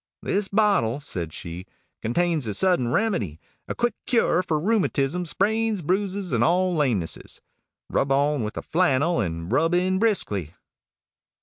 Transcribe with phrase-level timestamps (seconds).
[0.23, 1.67] "This bottle," said she,
[2.01, 7.39] "contains the Sudden Remedy a quick cure for rheumatism, sprains, bruises, and all lamenesses.
[7.87, 10.55] Rub on with a flannel, and rub in briskly."